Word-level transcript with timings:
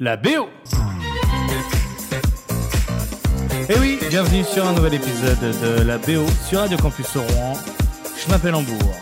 la 0.00 0.16
BO. 0.16 0.48
Et 3.68 3.78
oui, 3.78 3.98
bienvenue 4.08 4.42
sur 4.42 4.66
un 4.66 4.72
nouvel 4.72 4.94
épisode 4.94 5.38
de 5.40 5.82
la 5.84 5.98
BO 5.98 6.26
sur 6.48 6.58
Radio 6.58 6.76
Campus 6.78 7.16
Rouen. 7.16 7.52
Je 8.16 8.28
m'appelle 8.28 8.56
Hambourg. 8.56 8.94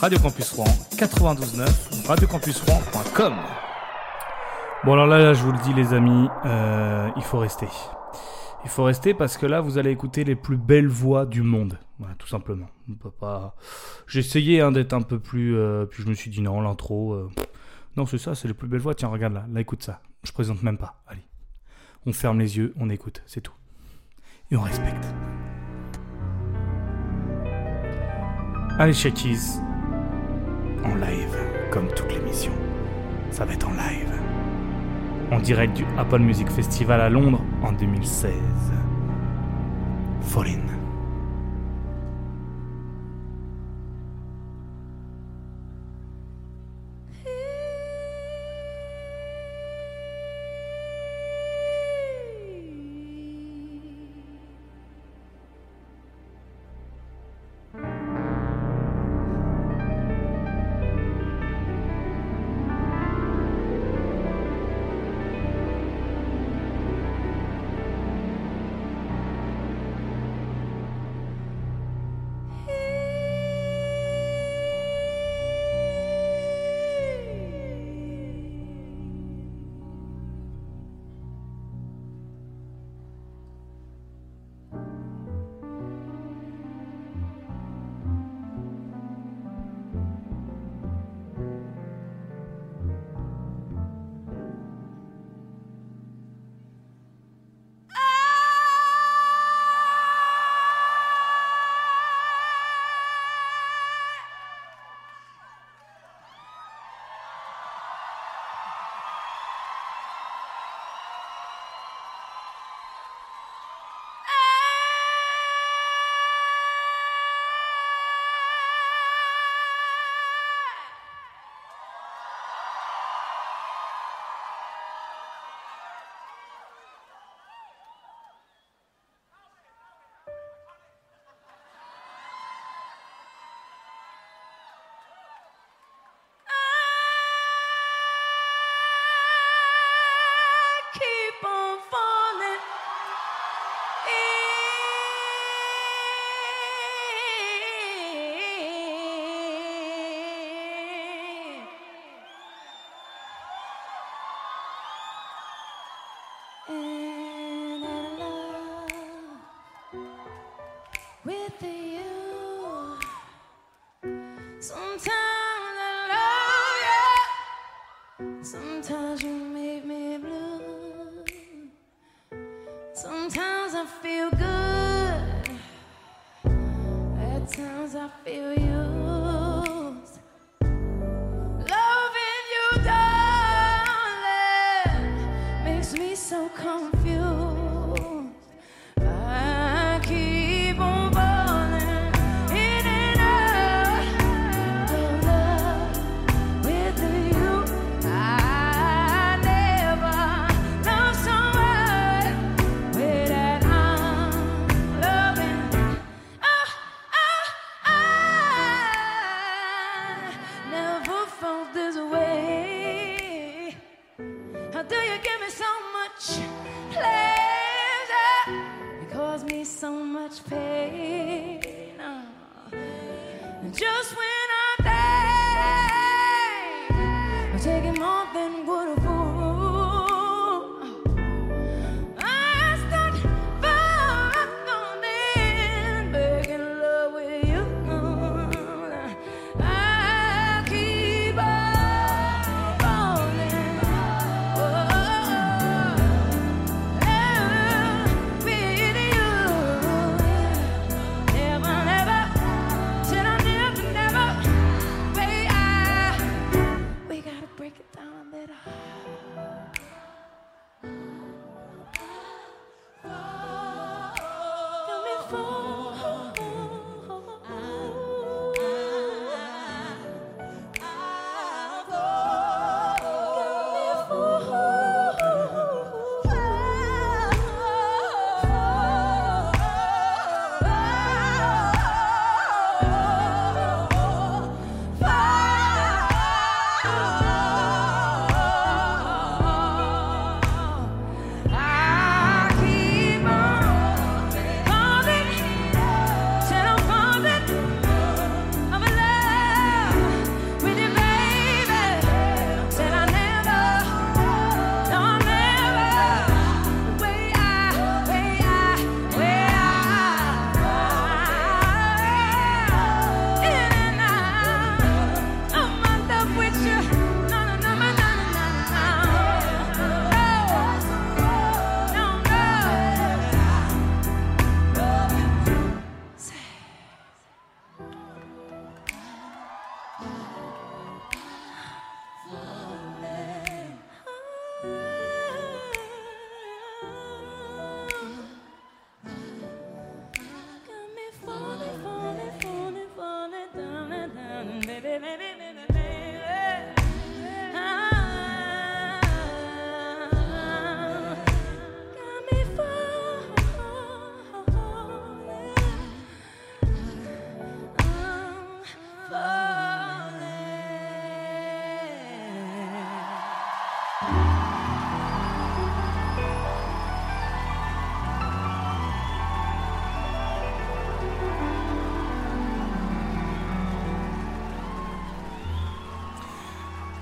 Radio 0.00 0.20
Campus 0.20 0.52
Rouen 0.52 0.66
92.9, 0.96 2.06
radiocampusrouen.com. 2.06 3.34
Bon 4.84 4.92
alors 4.92 5.06
là, 5.06 5.18
là, 5.18 5.32
je 5.34 5.42
vous 5.42 5.50
le 5.50 5.58
dis 5.58 5.74
les 5.74 5.94
amis, 5.94 6.28
euh, 6.44 7.08
il 7.16 7.22
faut 7.22 7.38
rester. 7.38 7.66
Il 8.66 8.68
faut 8.68 8.82
rester 8.82 9.14
parce 9.14 9.38
que 9.38 9.46
là, 9.46 9.60
vous 9.60 9.78
allez 9.78 9.92
écouter 9.92 10.24
les 10.24 10.34
plus 10.34 10.56
belles 10.56 10.88
voix 10.88 11.24
du 11.24 11.42
monde. 11.42 11.78
Voilà, 12.00 12.16
tout 12.16 12.26
simplement. 12.26 12.66
On 12.90 12.94
peut 12.94 13.12
pas... 13.12 13.54
J'ai 14.08 14.18
essayé 14.18 14.60
hein, 14.60 14.72
d'être 14.72 14.92
un 14.92 15.02
peu 15.02 15.20
plus... 15.20 15.56
euh, 15.56 15.86
puis 15.86 16.02
je 16.02 16.08
me 16.08 16.14
suis 16.14 16.30
dit 16.32 16.42
non, 16.42 16.60
l'intro... 16.60 17.12
euh, 17.12 17.30
Non, 17.96 18.06
c'est 18.06 18.18
ça, 18.18 18.34
c'est 18.34 18.48
les 18.48 18.54
plus 18.54 18.66
belles 18.66 18.80
voix. 18.80 18.96
Tiens, 18.96 19.08
regarde 19.08 19.34
là. 19.34 19.46
Là, 19.48 19.60
écoute 19.60 19.84
ça. 19.84 20.02
Je 20.24 20.32
présente 20.32 20.64
même 20.64 20.78
pas. 20.78 21.00
Allez. 21.06 21.22
On 22.06 22.12
ferme 22.12 22.40
les 22.40 22.56
yeux, 22.58 22.74
on 22.76 22.90
écoute, 22.90 23.22
c'est 23.26 23.40
tout. 23.40 23.54
Et 24.50 24.56
on 24.56 24.62
respecte. 24.62 25.14
Allez, 28.80 28.92
Shakies. 28.92 29.60
En 30.84 30.96
live, 30.96 31.36
comme 31.70 31.86
toute 31.94 32.12
l'émission. 32.12 32.52
Ça 33.30 33.44
va 33.44 33.52
être 33.52 33.68
en 33.68 33.72
live. 33.74 34.25
En 35.32 35.40
direct 35.40 35.76
du 35.76 35.84
Apple 35.98 36.20
Music 36.20 36.48
Festival 36.48 37.00
à 37.00 37.08
Londres 37.08 37.40
en 37.62 37.72
2016. 37.72 38.32
Fall 40.22 40.46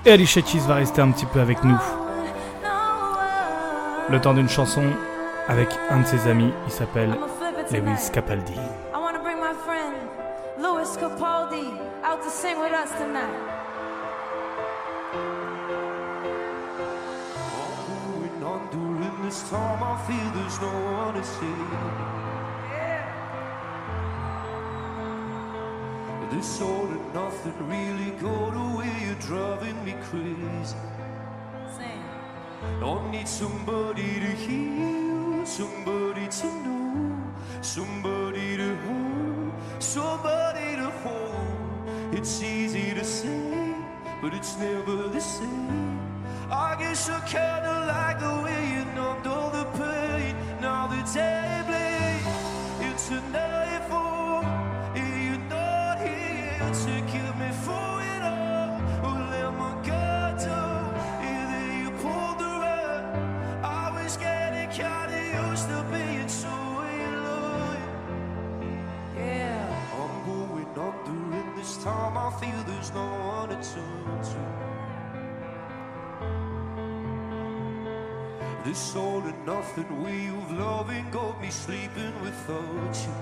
Eddie 0.07 0.27
Chetchis 0.27 0.59
va 0.69 0.75
rester 0.75 1.01
un 1.01 1.11
petit 1.11 1.25
peu 1.25 1.41
avec 1.41 1.65
nous. 1.65 1.79
Le 4.11 4.21
temps 4.21 4.35
d'une 4.35 4.51
chanson 4.51 4.85
avec 5.49 5.69
un 5.89 6.01
de 6.01 6.07
ses 6.07 6.29
amis, 6.29 6.51
il 6.67 6.73
s'appelle 6.73 7.17
Lewis 7.71 8.11
Capaldi. 8.13 8.53
Somebody 33.35 34.21
to 34.21 34.31
heal, 34.47 35.45
somebody 35.45 36.29
to 36.29 36.47
know, 36.63 37.33
somebody 37.63 38.57
to 38.57 38.77
hold, 38.87 39.53
somebody 39.81 40.77
to 40.77 40.89
hold. 41.03 41.89
It's 42.13 42.41
easy 42.45 42.95
to 42.95 43.05
say, 43.05 43.75
but 44.23 44.35
it's 44.35 44.57
never 44.57 45.09
the 45.09 45.21
same. 45.21 45.99
I 46.49 46.77
guess 46.79 47.11
I 47.11 47.19
can't. 47.27 47.64
This 78.65 78.97
all 78.97 79.21
and 79.21 79.45
nothing 79.45 80.03
way 80.03 80.29
of 80.29 80.51
loving 80.53 81.11
got 81.11 81.39
me 81.39 81.51
sleeping 81.51 82.15
without 82.23 82.97
you. 83.05 83.15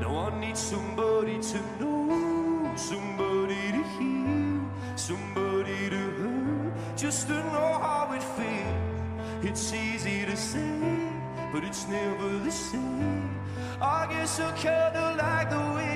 Now 0.00 0.30
I 0.30 0.40
need 0.40 0.56
somebody 0.56 1.38
to 1.52 1.58
know, 1.78 2.72
somebody 2.74 3.72
to 3.76 3.82
hear, 3.98 4.62
somebody 4.96 5.90
to 5.90 6.02
hurt, 6.20 6.96
just 6.96 7.26
to 7.28 7.34
know 7.34 7.72
how 7.84 8.08
it 8.14 8.22
feels. 8.22 9.44
It's 9.44 9.74
easy 9.74 10.24
to 10.24 10.36
say, 10.38 11.10
but 11.52 11.62
it's 11.62 11.86
never 11.86 12.38
the 12.38 12.50
same. 12.50 13.38
I 13.78 14.06
guess 14.10 14.40
I 14.40 14.56
kinda 14.56 15.16
like 15.18 15.50
the 15.50 15.74
way. 15.76 15.89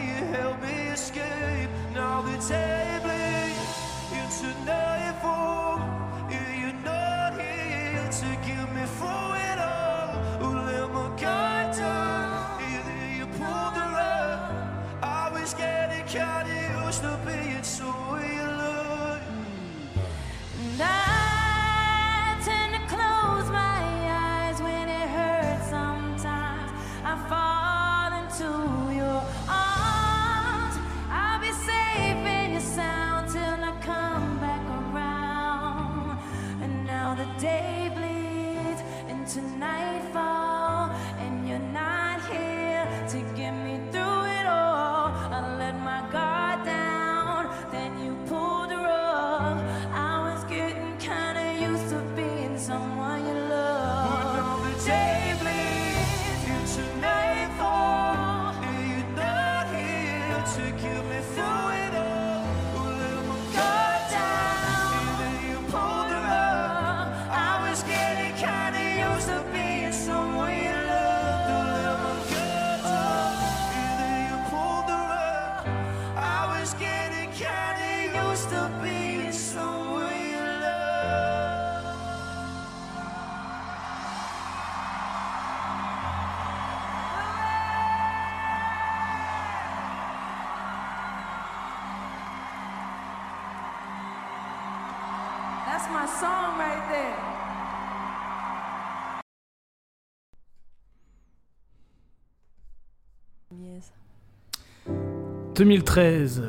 2013, 105.55 106.43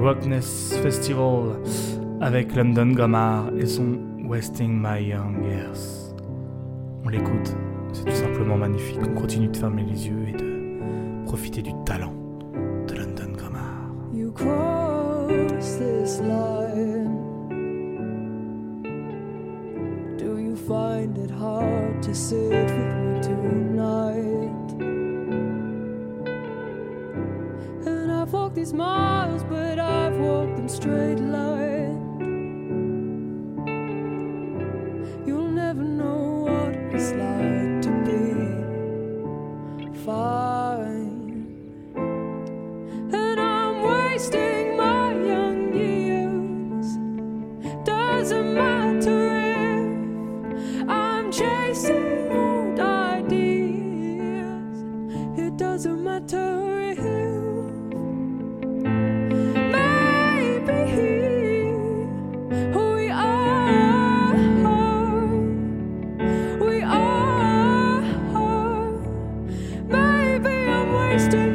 Rockness 0.00 0.78
Festival 0.82 1.60
avec 2.20 2.54
London 2.54 2.92
Grammar 2.92 3.50
et 3.58 3.66
son 3.66 3.98
Wasting 4.24 4.80
My 4.80 5.02
Young 5.02 5.44
Years. 5.44 6.14
On 7.04 7.08
l'écoute, 7.08 7.56
c'est 7.92 8.04
tout 8.04 8.12
simplement 8.12 8.56
magnifique. 8.56 9.00
On 9.02 9.20
continue 9.20 9.48
de 9.48 9.56
fermer 9.56 9.82
les 9.82 10.06
yeux 10.06 10.28
et 10.28 10.32
de 10.32 11.24
profiter 11.26 11.60
du 11.60 11.72
talent. 11.84 12.21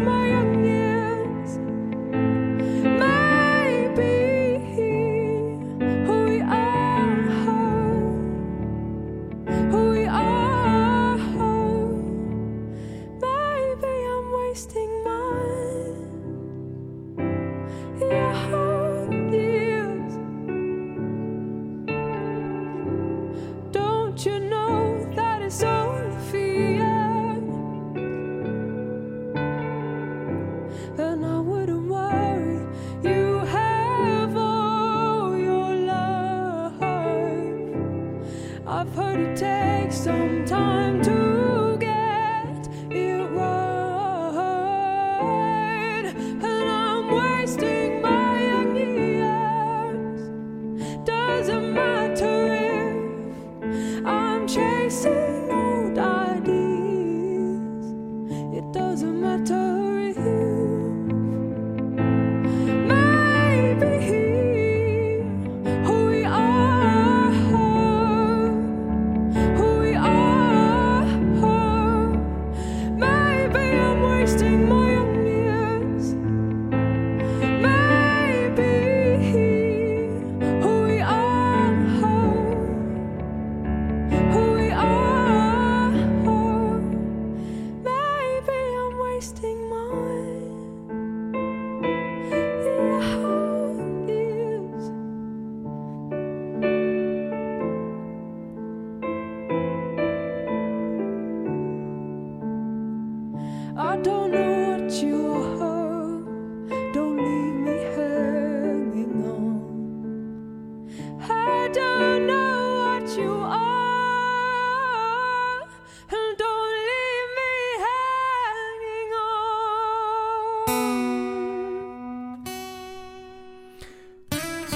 my 0.05 0.56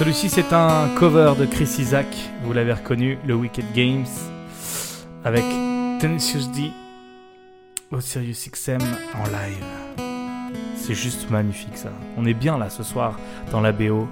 Celui-ci, 0.02 0.28
c'est 0.28 0.52
un 0.52 0.88
cover 0.98 1.34
de 1.38 1.46
Chris 1.46 1.76
Isaac, 1.78 2.06
vous 2.42 2.52
l'avez 2.52 2.72
reconnu, 2.72 3.18
le 3.24 3.34
Wicked 3.34 3.72
Games, 3.72 4.04
avec 5.24 5.44
Tenacious 6.00 6.50
D 6.52 6.72
au 7.92 8.00
Sirius 8.00 8.50
XM 8.50 8.80
en 9.14 9.24
live. 9.24 9.64
C'est 10.76 10.94
juste 10.94 11.30
magnifique 11.30 11.76
ça. 11.76 11.90
On 12.18 12.26
est 12.26 12.34
bien 12.34 12.58
là 12.58 12.68
ce 12.68 12.82
soir 12.82 13.18
dans 13.52 13.60
la 13.60 13.70
BO 13.70 14.08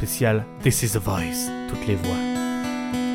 spéciale 0.00 0.46
This 0.62 0.82
is 0.82 0.92
the 0.92 0.96
Voice. 0.96 1.50
Toutes 1.68 1.86
les 1.86 1.94
voix, 1.94 2.16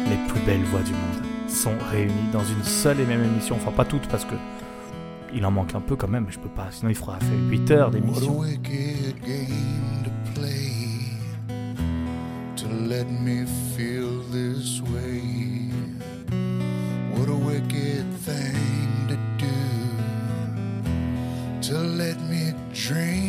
les 0.07 0.17
plus 0.27 0.39
belles 0.45 0.63
voix 0.65 0.81
du 0.81 0.91
monde 0.91 1.49
sont 1.49 1.73
réunies 1.89 2.29
dans 2.31 2.43
une 2.43 2.63
seule 2.63 2.99
et 2.99 3.05
même 3.05 3.23
émission. 3.23 3.55
Enfin, 3.55 3.71
pas 3.71 3.85
toutes 3.85 4.07
parce 4.07 4.23
que 4.23 4.35
il 5.33 5.43
en 5.47 5.49
manque 5.49 5.73
un 5.73 5.81
peu 5.81 5.95
quand 5.95 6.07
même. 6.07 6.27
Je 6.29 6.37
peux 6.37 6.47
pas, 6.47 6.67
sinon 6.69 6.89
il 6.91 6.95
faudra 6.95 7.19
faire 7.19 7.39
8 7.49 7.71
heures 7.71 7.89
d'émission. 7.89 8.39
let 12.87 13.09
me 13.09 13.45
feel 13.75 14.21
this 14.31 14.81
way. 14.81 15.21
What 17.15 17.29
a 17.29 17.35
wicked 17.35 18.05
thing 18.25 19.07
to 19.09 19.17
do 19.37 19.57
to 21.67 21.77
let 21.79 22.19
me 22.29 22.53
dream 22.73 23.24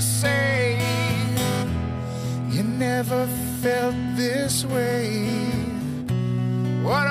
to 0.00 0.06
say. 0.06 0.78
You 2.48 2.62
never 2.62 3.26
felt 3.62 3.94
this 4.16 4.64
way. 4.64 5.24
What 6.82 7.06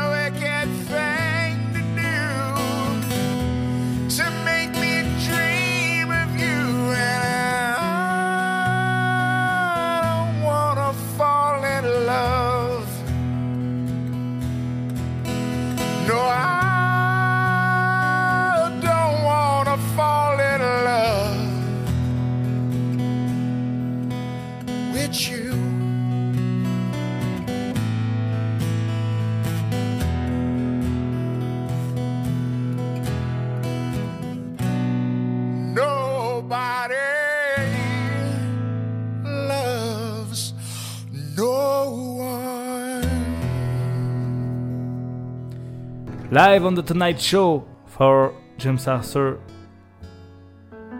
Live 46.31 46.63
on 46.63 46.75
the 46.75 46.83
Tonight 46.83 47.19
Show 47.19 47.65
for 47.87 48.35
James 48.59 48.87
Arthur 48.87 49.39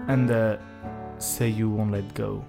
and 0.08 0.32
uh, 0.32 0.58
Say 1.20 1.50
You 1.50 1.70
Won't 1.70 1.92
Let 1.92 2.12
Go. 2.16 2.44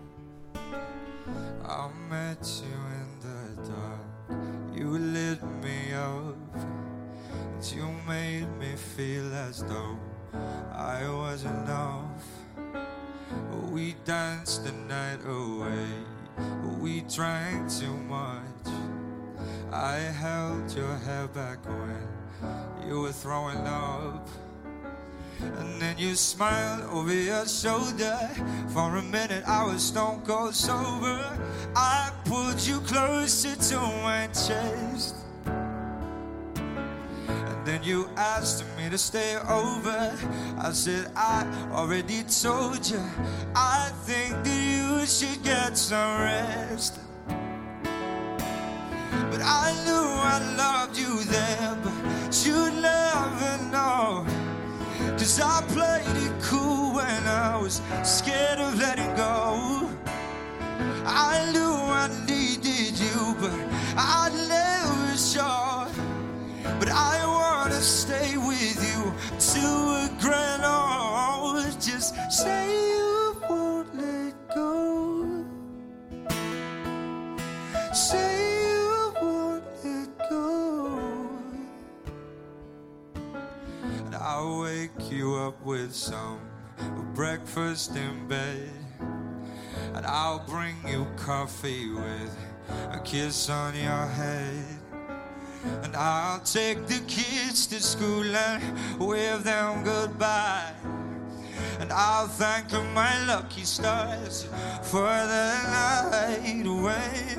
I 1.62 1.90
met 2.08 2.62
you 2.64 2.78
in 2.96 3.10
the 3.20 3.68
dark. 3.68 4.74
You 4.74 4.96
lit 4.96 5.42
me 5.62 5.92
up. 5.92 6.34
And 7.52 7.70
you 7.70 7.86
made 8.08 8.48
me 8.58 8.74
feel 8.76 9.30
as 9.34 9.62
though 9.62 9.98
I 10.72 11.06
was 11.06 11.44
enough. 11.44 12.24
We 13.70 13.94
danced 14.06 14.64
the 14.64 14.72
night 14.72 15.20
away. 15.26 15.86
We 16.80 17.02
drank 17.02 17.70
too 17.70 17.94
much. 18.08 18.72
I 19.70 19.96
held 19.96 20.74
your 20.74 20.96
hair 20.96 21.28
back 21.28 21.62
when 21.66 22.19
you 22.86 23.00
were 23.00 23.12
throwing 23.12 23.66
up. 23.66 24.28
And 25.40 25.80
then 25.80 25.96
you 25.98 26.14
smiled 26.14 26.82
over 26.90 27.14
your 27.14 27.46
shoulder. 27.46 28.18
For 28.68 28.96
a 28.96 29.02
minute, 29.02 29.42
I 29.46 29.64
was 29.64 29.82
stone 29.82 30.20
cold 30.26 30.54
sober. 30.54 31.38
I 31.74 32.12
pulled 32.24 32.60
you 32.60 32.80
closer 32.80 33.56
to 33.56 33.80
my 34.02 34.26
chest. 34.28 35.16
And 35.46 35.86
then 37.66 37.82
you 37.82 38.08
asked 38.16 38.64
me 38.76 38.90
to 38.90 38.98
stay 38.98 39.38
over. 39.48 40.14
I 40.58 40.72
said, 40.72 41.10
I 41.16 41.46
already 41.72 42.22
told 42.24 42.86
you. 42.88 43.02
I 43.54 43.90
think 44.04 44.44
that 44.44 44.50
you 44.50 45.06
should 45.06 45.42
get 45.42 45.78
some 45.78 46.20
rest. 46.20 46.98
But 49.30 49.40
I 49.42 49.72
knew 49.84 49.94
I 49.94 50.40
loved 50.56 50.98
you 50.98 51.22
then, 51.24 51.78
you'd 52.32 52.74
never 52.74 53.58
know. 53.72 54.24
Cause 55.18 55.40
I 55.40 55.62
played 55.68 56.16
it 56.16 56.32
cool 56.40 56.94
when 56.94 57.26
I 57.26 57.58
was 57.60 57.82
scared 58.04 58.60
of 58.60 58.78
letting 58.78 59.12
go. 59.16 59.90
I 61.04 61.50
knew 61.52 61.74
I 62.02 62.08
needed 62.26 62.98
you, 62.98 63.34
but 63.40 63.52
I 63.96 64.30
never 64.48 65.16
sure. 65.16 65.88
But 66.78 66.88
I 66.90 67.26
wanna 67.26 67.80
stay 67.80 68.36
with 68.36 68.78
you 68.90 69.12
to 69.52 69.66
a 70.04 70.10
grand 70.20 70.64
old. 70.64 71.64
Just 71.80 72.14
say 72.30 72.70
you 72.92 73.36
won't 73.48 73.92
let 73.96 74.54
go. 74.54 74.89
I'll 84.40 84.62
wake 84.62 85.10
you 85.10 85.34
up 85.34 85.62
with 85.66 85.94
some 85.94 86.40
breakfast 87.14 87.94
in 87.94 88.26
bed. 88.26 88.70
And 89.94 90.06
I'll 90.06 90.38
bring 90.48 90.76
you 90.88 91.06
coffee 91.14 91.90
with 91.90 92.34
a 92.90 92.98
kiss 93.04 93.50
on 93.50 93.74
your 93.74 94.06
head. 94.06 94.64
And 95.82 95.94
I'll 95.94 96.40
take 96.40 96.86
the 96.86 97.00
kids 97.06 97.66
to 97.66 97.82
school 97.82 98.34
and 98.34 98.98
wave 98.98 99.44
them 99.44 99.84
goodbye. 99.84 100.72
And 101.80 101.92
I'll 101.92 102.28
thank 102.28 102.72
my 102.94 103.24
lucky 103.26 103.64
stars 103.64 104.44
for 104.82 105.06
the 105.06 105.46
night 105.70 106.66
away. 106.66 107.36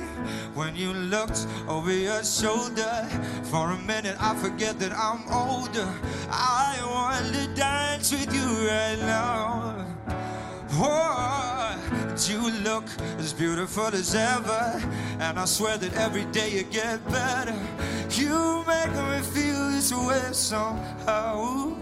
When 0.54 0.76
you 0.76 0.92
looked 0.92 1.46
over 1.68 1.92
your 1.92 2.22
shoulder, 2.24 3.08
for 3.44 3.70
a 3.70 3.78
minute 3.78 4.16
I 4.20 4.34
forget 4.36 4.78
that 4.80 4.92
I'm 4.92 5.22
older. 5.32 5.88
I 6.30 6.78
want 6.84 7.34
to 7.34 7.54
dance 7.54 8.12
with 8.12 8.32
you 8.34 8.68
right 8.68 8.98
now. 8.98 9.86
Oh, 10.74 11.78
you 12.28 12.50
look 12.62 12.84
as 13.18 13.32
beautiful 13.32 13.86
as 13.86 14.14
ever, 14.14 14.80
and 15.18 15.38
I 15.38 15.44
swear 15.44 15.76
that 15.78 15.94
every 15.94 16.24
day 16.26 16.50
you 16.50 16.62
get 16.64 17.04
better. 17.10 17.56
You 18.10 18.64
make 18.66 18.92
me 18.92 19.20
feel 19.22 19.70
this 19.70 19.92
way 19.92 20.22
somehow. 20.32 21.81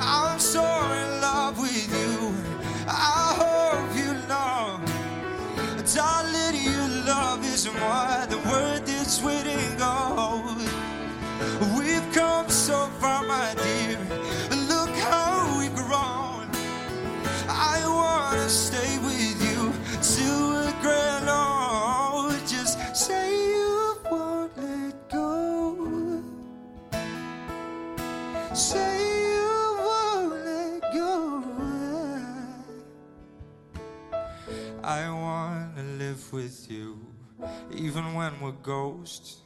I'm 0.00 0.38
so 0.38 0.62
in 0.62 1.20
love 1.20 1.58
with 1.58 1.88
you. 1.90 2.34
I 2.88 3.34
hope 3.40 3.96
you 3.96 4.12
know, 4.28 4.80
darling, 5.94 6.56
your 6.62 6.88
love 7.04 7.44
is 7.44 7.66
more 7.66 8.26
than 8.30 8.42
worth 8.50 8.88
its 9.00 9.22
weight 9.22 9.46
in 9.46 9.78
gold. 9.78 10.60
We've 11.76 12.08
come 12.12 12.48
so 12.48 12.86
far, 13.00 13.22
my 13.24 13.54
dear. 13.62 13.98
Look 14.68 14.90
how 15.10 15.58
we've 15.58 15.74
grown. 15.74 16.48
I 17.48 17.82
wanna 17.86 18.48
stay 18.48 18.98
with 18.98 19.20
you 19.20 19.35
I 34.86 35.10
wanna 35.10 35.82
live 35.98 36.32
with 36.32 36.70
you, 36.70 36.96
even 37.72 38.14
when 38.14 38.40
we're 38.40 38.52
ghosts. 38.62 39.38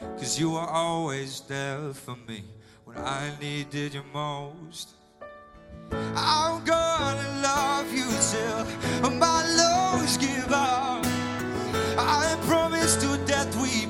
Cause 0.00 0.36
you 0.36 0.50
were 0.50 0.68
always 0.84 1.42
there 1.42 1.94
for 1.94 2.16
me 2.26 2.42
when 2.84 2.98
I 2.98 3.30
needed 3.40 3.94
you 3.94 4.02
most. 4.12 4.96
I'm 5.92 6.64
gonna 6.64 7.40
love 7.40 7.92
you 7.94 8.10
till 8.32 9.10
my 9.12 9.46
lungs 9.54 10.16
give 10.16 10.52
out. 10.52 11.06
I 11.96 12.36
promise 12.42 12.96
to 12.96 13.16
death 13.26 13.54
we 13.62 13.86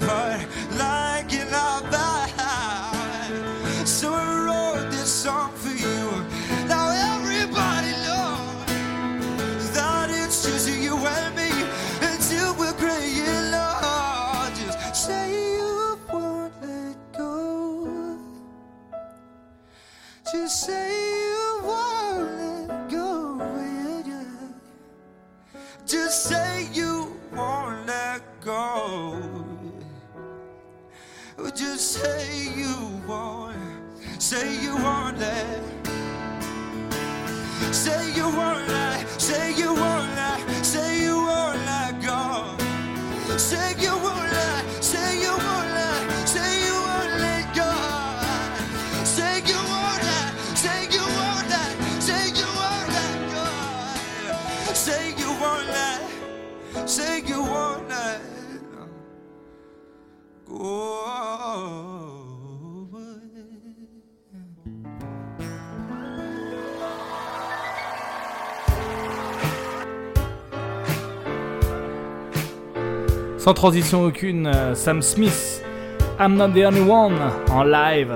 Say 26.11 26.68
you 26.73 27.14
won't 27.35 27.87
let 27.87 28.23
go. 28.40 29.21
Just 31.55 31.92
say 32.01 32.49
you 32.57 33.03
won't. 33.07 33.55
Say 34.18 34.59
you 34.62 34.75
won't 34.77 35.18
let. 35.18 35.62
Say 37.75 38.11
you 38.14 38.25
won't 38.25 38.66
let. 38.68 39.21
Say 39.21 39.55
you 39.55 39.75
won't 39.75 40.14
let. 40.16 40.64
Say 40.64 41.03
you 41.03 41.16
won't 41.16 41.59
let 41.66 42.01
go. 42.01 42.57
Say 43.37 43.75
you 43.79 43.92
won't 43.99 44.17
Sans 56.88 57.05
transition 73.55 74.05
aucune, 74.05 74.46
euh, 74.46 74.74
Sam 74.74 75.03
Smith, 75.03 75.62
I'm 76.18 76.37
Not 76.37 76.55
the 76.55 76.64
Only 76.64 76.81
One, 76.81 77.18
en 77.51 77.64
live 77.64 78.14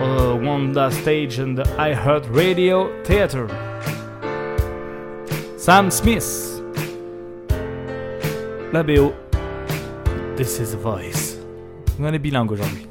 au 0.00 0.36
Wanda 0.36 0.88
Stage 0.92 1.40
and 1.40 1.56
the 1.56 1.64
iHeart 1.78 2.32
Radio 2.32 2.90
Theater. 3.02 3.48
Sam 5.56 5.90
Smith, 5.90 6.53
la 8.74 8.82
BO, 8.82 9.14
This 10.36 10.58
is 10.58 10.74
a 10.74 10.76
Voice. 10.76 11.38
On 12.00 12.12
est 12.12 12.18
bilingue 12.18 12.50
aujourd'hui. 12.50 12.88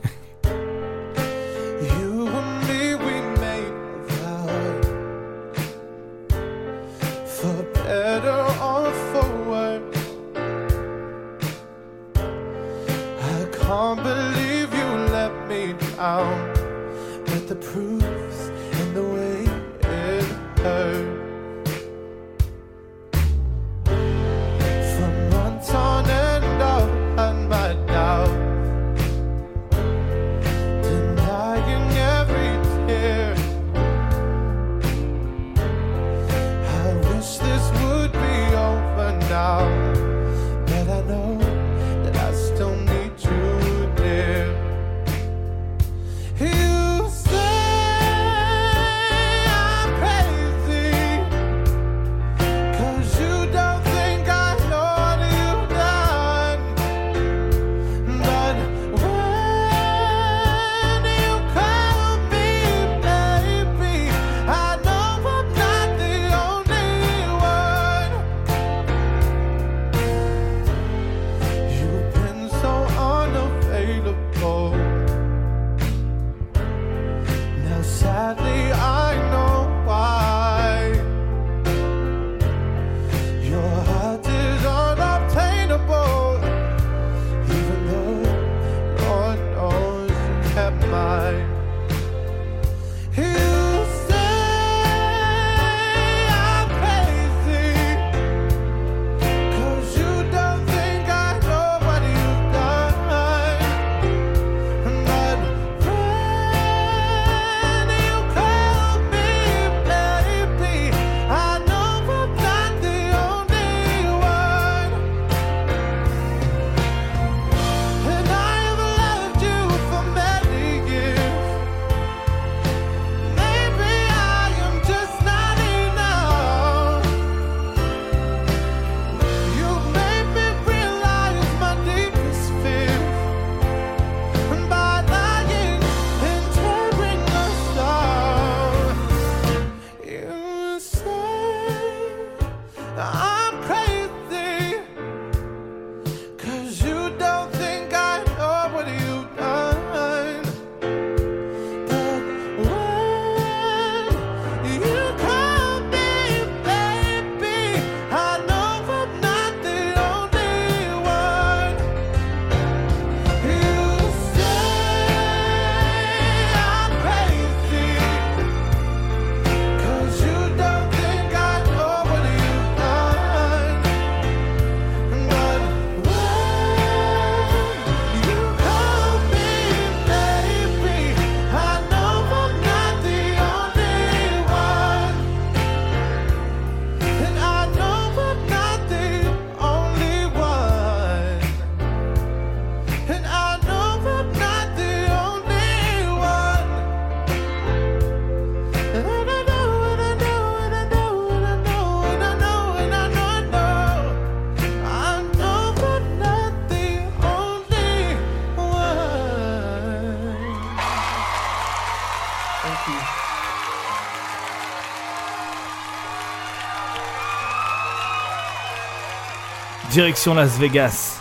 direction 219.93 220.33
Las 220.33 220.57
Vegas 220.57 221.19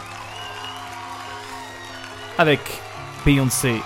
avec 2.38 2.61
Beyoncé. 3.22 3.82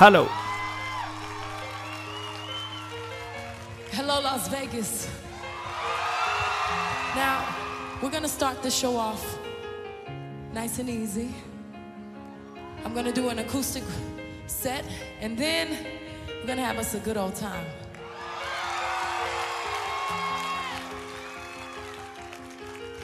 Hello. 0.00 0.26
Hello, 3.92 4.20
Las 4.22 4.48
Vegas. 4.48 5.06
Now, 7.14 7.44
we're 8.00 8.10
gonna 8.10 8.26
start 8.26 8.62
the 8.62 8.70
show 8.70 8.96
off 8.96 9.22
nice 10.54 10.78
and 10.78 10.88
easy. 10.88 11.28
I'm 12.86 12.94
gonna 12.94 13.12
do 13.12 13.28
an 13.28 13.38
acoustic 13.40 13.84
set, 14.46 14.84
and 15.20 15.36
then 15.36 15.76
we're 16.26 16.46
gonna 16.46 16.64
have 16.64 16.78
us 16.78 16.94
a 16.94 17.00
good 17.00 17.18
old 17.18 17.34
time. 17.34 17.66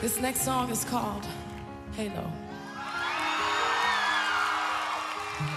This 0.00 0.18
next 0.18 0.40
song 0.40 0.70
is 0.70 0.82
called 0.82 1.26
Halo. 1.92 2.32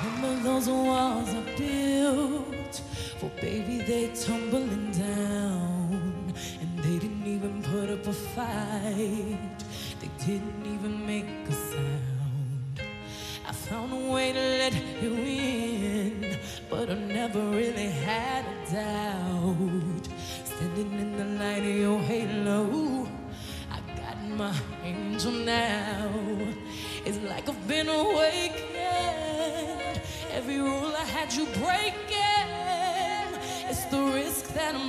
Remember 0.03 0.43
those 0.43 0.67
walls 0.67 1.29
I 1.29 1.41
built? 1.57 2.81
For 3.19 3.29
baby, 3.39 3.77
they 3.77 4.07
tumbling 4.13 4.91
down. 4.91 6.33
And 6.59 6.77
they 6.79 6.99
didn't 6.99 7.25
even 7.25 7.63
put 7.63 7.89
up 7.89 8.05
a 8.05 8.11
fight. 8.11 9.59
They 10.01 10.11
didn't 10.25 10.65
even 10.65 11.07
make 11.07 11.47
a 11.47 11.53
sound. 11.53 12.81
I 13.47 13.51
found 13.53 13.93
a 13.93 14.11
way 14.11 14.33
to 14.33 14.39
let 14.39 14.73
you 15.01 15.13
in, 15.13 16.37
but 16.69 16.89
I 16.89 16.95
never 16.95 17.39
really 17.39 17.91
had 17.91 18.43
a 18.43 18.71
doubt. 18.73 19.42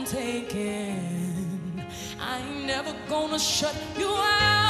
taken. 0.05 1.83
I 2.21 2.39
ain't 2.39 2.67
never 2.67 2.95
gonna 3.09 3.39
shut 3.39 3.75
you 3.99 4.09
out. 4.09 4.64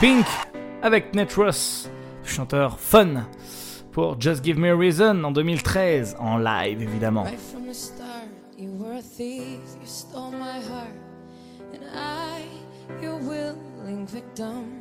Pink 0.00 0.24
avec 0.80 1.14
Netrus, 1.14 1.90
chanteur 2.24 2.80
fun, 2.80 3.26
pour 3.92 4.18
Just 4.18 4.42
Give 4.42 4.58
Me 4.58 4.70
a 4.70 4.74
Reason 4.74 5.22
en 5.24 5.30
2013, 5.30 6.16
en 6.18 6.38
live 6.38 6.80
évidemment. 6.80 7.24
Right 7.24 7.38
from 7.38 7.66
the 7.66 7.74
start, 7.74 8.30
you 8.56 8.70
were 8.78 8.96
a 8.96 9.02
thief, 9.02 9.60
you 9.78 9.86
stole 9.86 10.30
my 10.30 10.58
heart, 10.70 10.96
and 11.74 11.82
I, 11.94 12.46
your 13.02 13.18
willing 13.18 14.06
victim. 14.06 14.80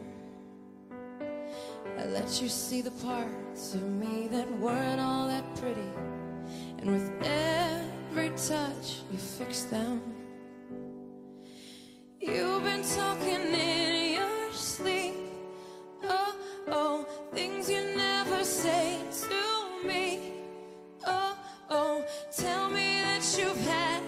I 2.00 2.06
let 2.06 2.42
you 2.42 2.48
see 2.48 2.82
the 2.82 2.94
parts 3.04 3.76
of 3.76 3.84
me 3.84 4.30
that 4.32 4.50
weren't 4.62 5.02
all 5.02 5.28
that 5.28 5.44
pretty, 5.60 5.92
and 6.82 6.92
with 6.92 7.12
every 7.26 8.30
touch, 8.30 9.02
you 9.12 9.18
fixed 9.18 9.70
them. 9.70 10.02
You've 12.22 12.64
been 12.64 12.84
talking 12.84 13.54
in 13.54 14.14
your 14.14 14.49
Oh, 14.82 16.36
oh, 16.70 17.06
things 17.34 17.70
you 17.70 17.82
never 17.98 18.46
say 18.46 18.98
to 19.24 19.88
me. 19.88 20.32
Oh, 21.06 21.38
oh, 21.70 22.06
tell 22.36 22.70
me 22.70 23.02
that 23.02 23.36
you've 23.38 23.60
had 23.68 24.02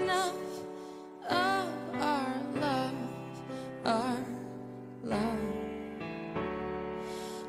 enough 0.00 0.34
of 1.28 1.68
our 2.00 2.34
love, 2.54 2.94
our 3.84 4.16
love. 5.04 5.38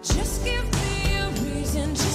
Just 0.02 0.44
give 0.44 0.66
me 0.74 1.16
a 1.16 1.30
reason. 1.30 2.13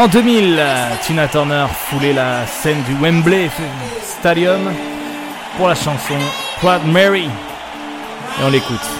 En 0.00 0.08
2000, 0.08 0.58
Tina 1.02 1.28
Turner 1.28 1.66
foulait 1.68 2.14
la 2.14 2.46
scène 2.46 2.82
du 2.84 2.94
Wembley 2.94 3.50
Stadium 4.02 4.72
pour 5.58 5.68
la 5.68 5.74
chanson 5.74 6.14
Quad 6.58 6.86
Mary. 6.86 7.24
Et 7.24 8.44
on 8.46 8.48
l'écoute. 8.48 8.99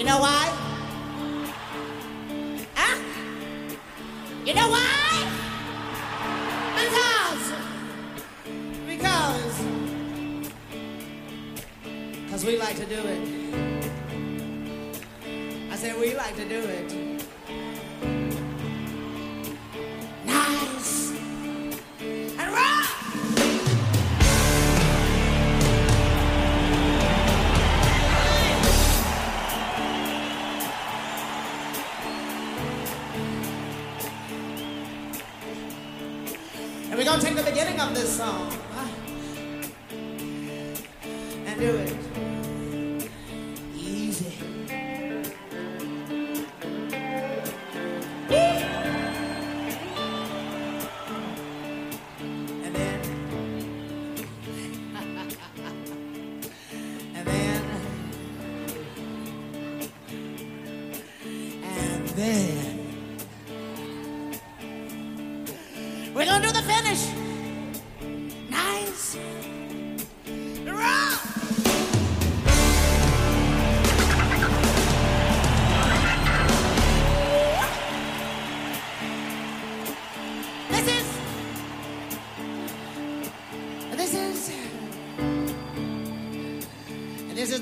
You 0.00 0.06
know 0.06 0.18
why? 0.18 0.69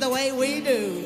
The 0.00 0.08
way 0.08 0.32
we 0.32 0.60
do. 0.60 0.97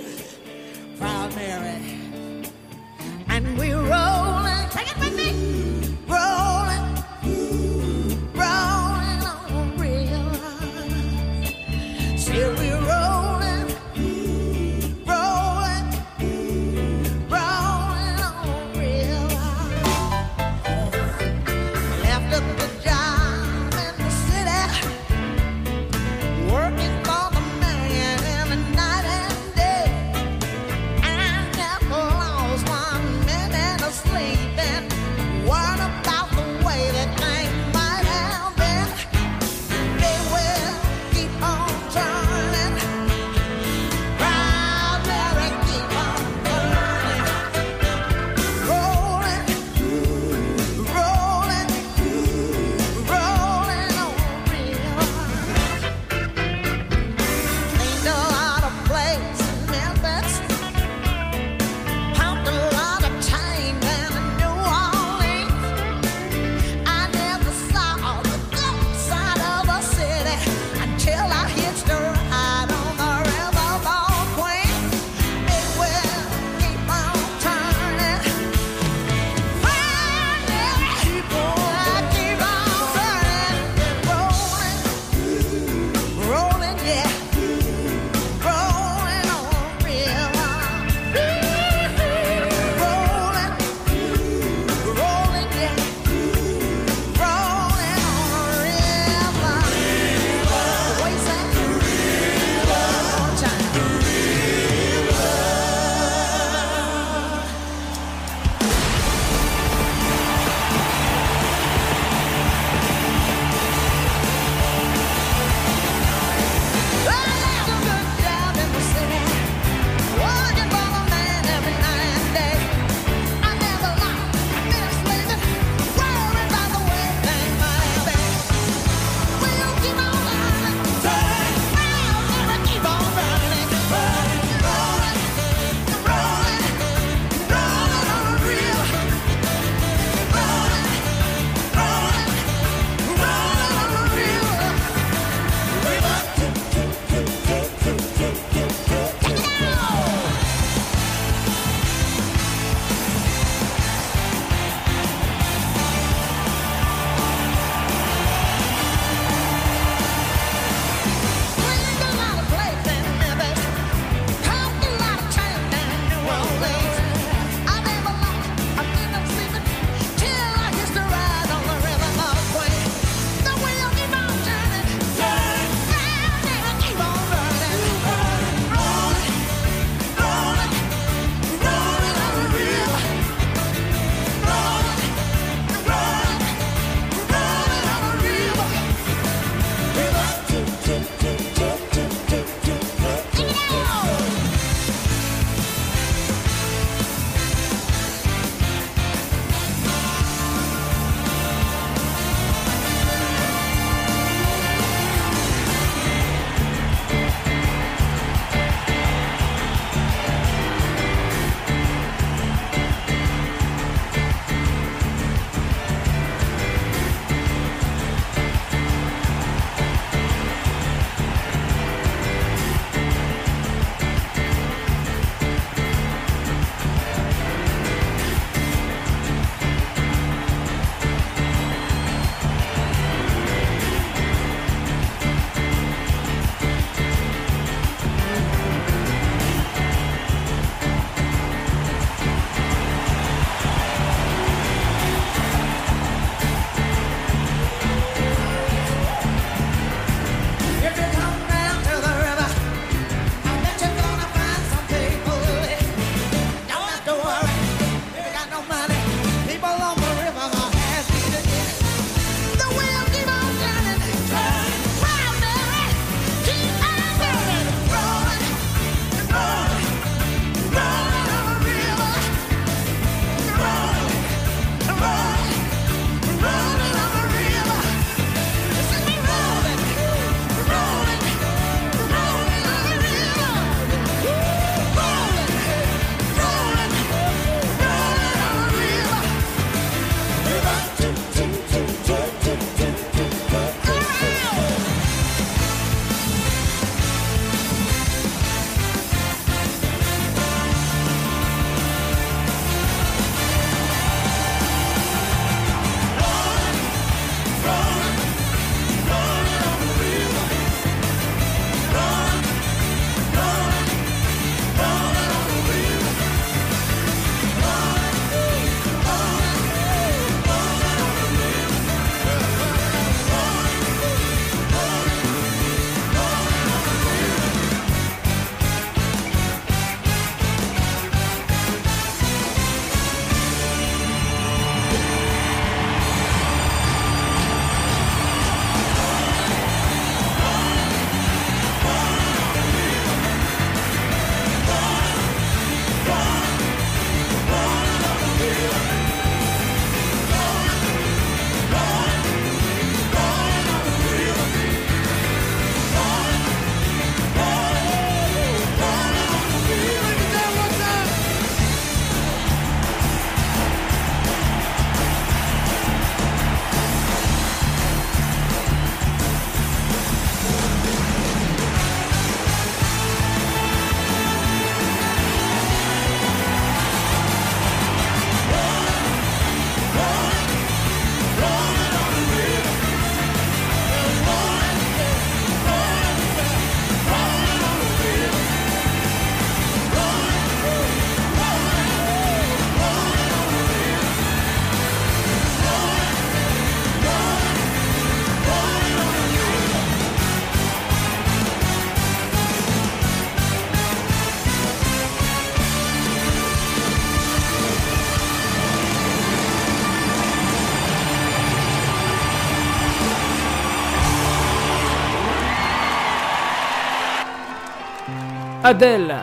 Adele 418.73 419.17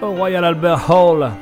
au 0.00 0.12
Royal 0.12 0.44
Albert 0.44 0.88
Hall. 0.88 1.32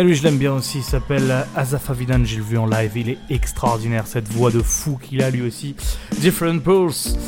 Eh 0.00 0.02
Et 0.02 0.06
lui, 0.06 0.14
je 0.14 0.22
l'aime 0.22 0.38
bien 0.38 0.54
aussi, 0.54 0.78
il 0.78 0.82
s'appelle 0.82 1.30
euh, 1.30 1.42
Azaf 1.54 1.90
Avidan, 1.90 2.24
j'ai 2.24 2.40
vu 2.40 2.56
en 2.56 2.64
live, 2.64 2.92
il 2.96 3.10
est 3.10 3.18
extraordinaire, 3.28 4.06
cette 4.06 4.26
voix 4.28 4.50
de 4.50 4.60
fou 4.60 4.96
qu'il 4.96 5.22
a 5.22 5.28
lui 5.28 5.42
aussi. 5.42 5.76
Different 6.20 6.60
Pulse, 6.60 7.18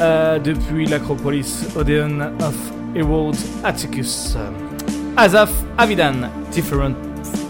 euh, 0.00 0.40
depuis 0.40 0.86
l'Acropolis, 0.86 1.66
Odeon 1.76 2.20
of 2.40 2.56
Herald 2.96 3.36
Atticus. 3.62 4.36
Azaf 5.16 5.52
Avidan, 5.78 6.28
Different 6.50 6.96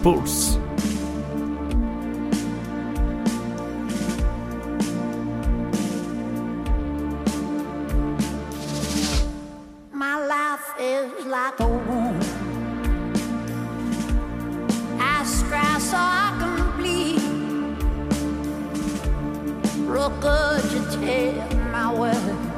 Pulse. 0.02 0.58
Look 19.96 20.20
good, 20.20 20.62
you 20.72 21.06
take 21.06 21.56
my 21.72 21.90
word. 21.90 22.55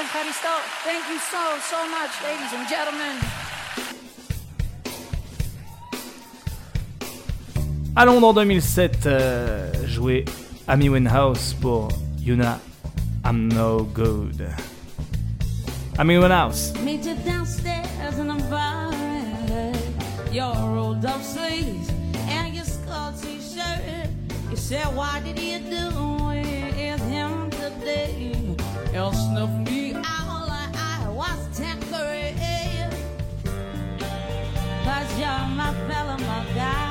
Evcharisto. 0.00 0.48
Thank 0.82 1.04
you 1.10 1.18
so, 1.18 1.58
so 1.60 1.76
much, 1.90 2.12
ladies 2.24 2.52
and 2.54 2.66
gentlemen. 2.66 3.16
Euh, 7.54 8.00
à 8.00 8.04
Londres 8.06 8.28
en 8.28 8.32
2007, 8.32 9.06
euh, 9.06 9.70
joué 9.86 10.24
Amy 10.68 10.88
Winehouse 10.88 11.54
pour 11.60 11.88
You 12.18 12.34
Know 12.34 12.56
I'm 13.26 13.48
No 13.52 13.82
Good. 13.92 14.48
Amy 15.98 16.16
Winehouse. 16.16 16.72
Meet 16.82 17.04
you 17.04 17.14
downstairs 17.26 18.18
in 18.18 18.28
the 18.28 18.42
bar. 18.48 18.90
Your 20.32 20.54
rolled 20.74 21.04
up 21.04 21.20
sleeves 21.22 21.90
and 22.30 22.54
your 22.54 22.64
skull 22.64 23.12
t-shirt. 23.20 24.08
You 24.50 24.56
said, 24.56 24.86
why 24.96 25.20
did 25.22 25.38
you 25.38 25.58
do 25.58 25.90
with 26.24 27.02
him 27.10 27.50
today? 27.50 28.30
You 28.94 29.12
snuffed 29.12 29.70
me 29.70 29.89
you're 35.18 35.46
my 35.56 35.72
fella, 35.88 36.16
my 36.18 36.44
guy. 36.54 36.89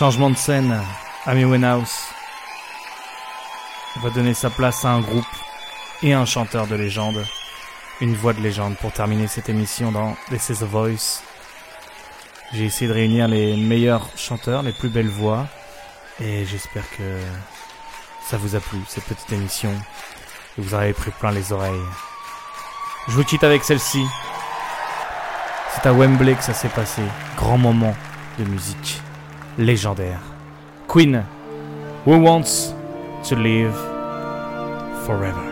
Changement 0.00 0.30
de 0.30 0.36
scène, 0.36 0.80
Amy 1.26 1.44
Winehouse 1.44 2.06
va 3.96 4.08
donner 4.08 4.32
sa 4.32 4.48
place 4.48 4.82
à 4.86 4.92
un 4.92 5.02
groupe 5.02 5.26
et 6.02 6.14
un 6.14 6.24
chanteur 6.24 6.66
de 6.66 6.74
légende, 6.74 7.22
une 8.00 8.14
voix 8.14 8.32
de 8.32 8.40
légende 8.40 8.78
pour 8.78 8.92
terminer 8.92 9.26
cette 9.26 9.50
émission 9.50 9.92
dans 9.92 10.16
This 10.30 10.48
is 10.48 10.62
a 10.62 10.66
Voice. 10.66 11.22
J'ai 12.54 12.64
essayé 12.64 12.88
de 12.88 12.94
réunir 12.94 13.28
les 13.28 13.58
meilleurs 13.58 14.08
chanteurs, 14.16 14.62
les 14.62 14.72
plus 14.72 14.88
belles 14.88 15.10
voix, 15.10 15.46
et 16.18 16.46
j'espère 16.46 16.88
que 16.96 17.20
ça 18.24 18.38
vous 18.38 18.56
a 18.56 18.60
plu 18.60 18.78
cette 18.88 19.04
petite 19.04 19.30
émission, 19.34 19.74
et 20.56 20.62
vous 20.62 20.72
avez 20.72 20.94
pris 20.94 21.10
plein 21.10 21.30
les 21.30 21.52
oreilles. 21.52 21.84
Je 23.06 23.12
vous 23.12 23.24
quitte 23.24 23.44
avec 23.44 23.64
celle-ci. 23.64 24.02
C'est 25.74 25.86
à 25.86 25.92
Wembley 25.92 26.36
que 26.36 26.42
ça 26.42 26.54
s'est 26.54 26.70
passé, 26.70 27.02
grand 27.36 27.58
moment 27.58 27.94
de 28.38 28.44
musique 28.44 29.02
légendaire. 29.60 30.20
Queen, 30.88 31.24
Who 32.06 32.18
Wants 32.18 32.74
to 33.28 33.36
Live 33.36 33.74
Forever? 35.04 35.49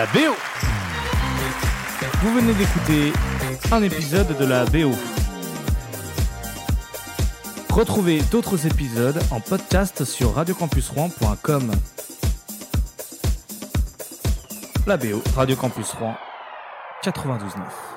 La 0.00 0.06
BO 0.06 0.34
Vous 2.22 2.34
venez 2.34 2.54
d'écouter 2.54 3.12
un 3.70 3.82
épisode 3.82 4.34
de 4.38 4.46
la 4.46 4.64
BO. 4.64 4.92
Retrouvez 7.68 8.22
d'autres 8.30 8.66
épisodes 8.66 9.20
en 9.30 9.40
podcast 9.40 10.06
sur 10.06 10.36
radiocampusrouen.com. 10.36 11.70
La 14.86 14.96
BO, 14.96 15.22
Radio 15.36 15.56
Campus 15.56 15.92
Rouen 15.92 16.14
92.9. 17.04 17.89